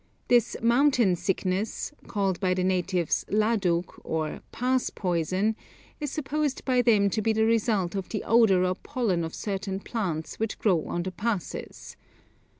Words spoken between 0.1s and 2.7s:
This 'mountain sickness,' called by the